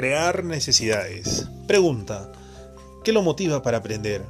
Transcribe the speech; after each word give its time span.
Crear 0.00 0.44
necesidades. 0.44 1.46
Pregunta. 1.66 2.32
¿Qué 3.04 3.12
lo 3.12 3.20
motiva 3.20 3.62
para 3.62 3.76
aprender? 3.76 4.24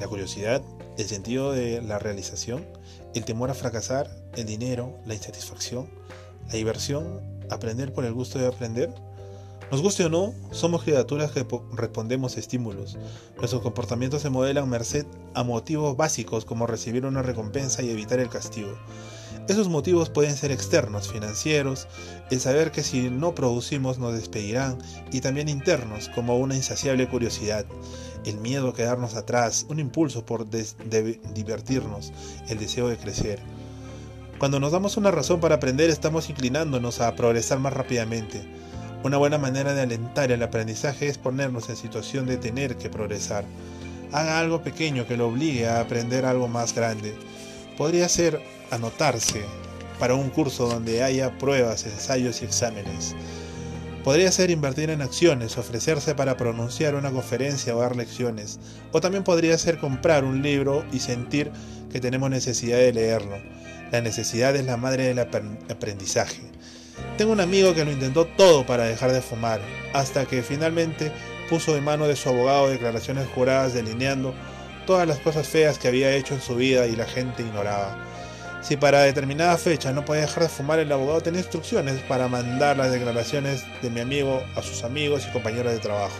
¿La 0.00 0.08
curiosidad? 0.08 0.60
¿El 0.98 1.06
sentido 1.06 1.52
de 1.52 1.80
la 1.82 2.00
realización? 2.00 2.66
¿El 3.14 3.24
temor 3.24 3.48
a 3.48 3.54
fracasar? 3.54 4.10
¿El 4.34 4.46
dinero? 4.46 4.98
¿La 5.06 5.14
insatisfacción? 5.14 5.88
¿La 6.48 6.54
diversión? 6.54 7.20
¿Aprender 7.48 7.92
por 7.92 8.04
el 8.04 8.12
gusto 8.12 8.40
de 8.40 8.48
aprender? 8.48 8.92
Nos 9.70 9.82
guste 9.82 10.04
o 10.04 10.08
no, 10.08 10.34
somos 10.50 10.82
criaturas 10.82 11.30
que 11.30 11.46
respondemos 11.74 12.36
a 12.36 12.40
estímulos. 12.40 12.98
Nuestros 13.36 13.62
comportamientos 13.62 14.20
se 14.20 14.30
modelan 14.30 14.68
merced 14.68 15.06
a 15.34 15.44
motivos 15.44 15.96
básicos 15.96 16.44
como 16.44 16.66
recibir 16.66 17.06
una 17.06 17.22
recompensa 17.22 17.82
y 17.84 17.90
evitar 17.90 18.18
el 18.18 18.30
castigo. 18.30 18.76
Esos 19.46 19.68
motivos 19.68 20.08
pueden 20.08 20.36
ser 20.36 20.52
externos, 20.52 21.12
financieros, 21.12 21.86
el 22.30 22.40
saber 22.40 22.70
que 22.70 22.82
si 22.82 23.10
no 23.10 23.34
producimos 23.34 23.98
nos 23.98 24.14
despedirán, 24.14 24.78
y 25.12 25.20
también 25.20 25.50
internos, 25.50 26.08
como 26.14 26.38
una 26.38 26.56
insaciable 26.56 27.06
curiosidad, 27.08 27.66
el 28.24 28.38
miedo 28.38 28.70
a 28.70 28.74
quedarnos 28.74 29.16
atrás, 29.16 29.66
un 29.68 29.80
impulso 29.80 30.24
por 30.24 30.46
divertirnos, 30.48 32.12
el 32.48 32.58
deseo 32.58 32.88
de 32.88 32.96
crecer. 32.96 33.38
Cuando 34.38 34.60
nos 34.60 34.72
damos 34.72 34.96
una 34.96 35.10
razón 35.10 35.40
para 35.40 35.56
aprender 35.56 35.90
estamos 35.90 36.30
inclinándonos 36.30 37.00
a 37.00 37.14
progresar 37.14 37.58
más 37.58 37.74
rápidamente. 37.74 38.42
Una 39.02 39.18
buena 39.18 39.36
manera 39.36 39.74
de 39.74 39.82
alentar 39.82 40.32
el 40.32 40.42
aprendizaje 40.42 41.08
es 41.08 41.18
ponernos 41.18 41.68
en 41.68 41.76
situación 41.76 42.24
de 42.24 42.38
tener 42.38 42.76
que 42.76 42.88
progresar. 42.88 43.44
Haga 44.10 44.38
algo 44.38 44.62
pequeño 44.62 45.06
que 45.06 45.18
lo 45.18 45.28
obligue 45.28 45.68
a 45.68 45.80
aprender 45.80 46.24
algo 46.24 46.48
más 46.48 46.74
grande. 46.74 47.14
Podría 47.76 48.08
ser 48.08 48.40
anotarse 48.74 49.44
para 49.98 50.14
un 50.14 50.30
curso 50.30 50.66
donde 50.68 51.02
haya 51.02 51.36
pruebas, 51.38 51.86
ensayos 51.86 52.42
y 52.42 52.44
exámenes. 52.44 53.14
Podría 54.04 54.30
ser 54.30 54.50
invertir 54.50 54.90
en 54.90 55.00
acciones, 55.00 55.56
ofrecerse 55.56 56.14
para 56.14 56.36
pronunciar 56.36 56.94
una 56.94 57.10
conferencia 57.10 57.74
o 57.74 57.80
dar 57.80 57.96
lecciones. 57.96 58.58
O 58.92 59.00
también 59.00 59.24
podría 59.24 59.56
ser 59.56 59.78
comprar 59.78 60.24
un 60.24 60.42
libro 60.42 60.84
y 60.92 60.98
sentir 60.98 61.50
que 61.90 62.00
tenemos 62.00 62.28
necesidad 62.28 62.76
de 62.76 62.92
leerlo. 62.92 63.38
La 63.92 64.02
necesidad 64.02 64.54
es 64.56 64.66
la 64.66 64.76
madre 64.76 65.04
del 65.04 65.20
aprendizaje. 65.20 66.42
Tengo 67.16 67.32
un 67.32 67.40
amigo 67.40 67.74
que 67.74 67.84
lo 67.84 67.92
intentó 67.92 68.26
todo 68.26 68.66
para 68.66 68.84
dejar 68.84 69.12
de 69.12 69.22
fumar, 69.22 69.60
hasta 69.94 70.26
que 70.26 70.42
finalmente 70.42 71.10
puso 71.48 71.76
en 71.76 71.84
mano 71.84 72.06
de 72.06 72.16
su 72.16 72.28
abogado 72.28 72.68
declaraciones 72.68 73.26
juradas 73.34 73.72
delineando 73.72 74.34
todas 74.86 75.08
las 75.08 75.18
cosas 75.20 75.48
feas 75.48 75.78
que 75.78 75.88
había 75.88 76.14
hecho 76.14 76.34
en 76.34 76.40
su 76.40 76.56
vida 76.56 76.86
y 76.86 76.96
la 76.96 77.06
gente 77.06 77.42
ignoraba. 77.42 77.96
Si 78.64 78.78
para 78.78 79.02
determinada 79.02 79.58
fecha 79.58 79.92
no 79.92 80.06
podía 80.06 80.22
dejar 80.22 80.44
de 80.44 80.48
fumar, 80.48 80.78
el 80.78 80.90
abogado 80.90 81.20
tenía 81.20 81.40
instrucciones 81.40 82.00
para 82.08 82.28
mandar 82.28 82.78
las 82.78 82.90
declaraciones 82.90 83.62
de 83.82 83.90
mi 83.90 84.00
amigo 84.00 84.42
a 84.56 84.62
sus 84.62 84.84
amigos 84.84 85.26
y 85.28 85.32
compañeros 85.32 85.74
de 85.74 85.80
trabajo. 85.80 86.16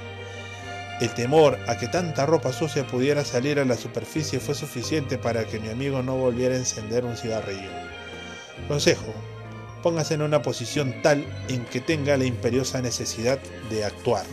El 1.01 1.09
temor 1.15 1.59
a 1.67 1.79
que 1.79 1.89
tanta 1.89 2.27
ropa 2.27 2.53
sucia 2.53 2.87
pudiera 2.87 3.25
salir 3.25 3.59
a 3.59 3.65
la 3.65 3.79
superficie 3.79 4.41
fue 4.41 4.55
suficiente 4.55 5.17
para 5.17 5.47
que 5.47 5.59
mi 5.59 5.71
amigo 5.71 6.03
no 6.03 6.17
volviera 6.17 6.55
a 6.55 6.59
encender 6.59 7.07
un 7.07 7.17
cigarrillo. 7.17 7.71
Consejo, 8.69 9.15
póngase 9.83 10.13
en 10.13 10.23
una 10.23 10.43
posición 10.43 11.01
tal 11.01 11.25
en 11.49 11.65
que 11.65 11.81
tenga 11.81 12.19
la 12.19 12.27
imperiosa 12.27 12.83
necesidad 12.83 13.39
de 13.71 13.87
actuar. 13.87 14.27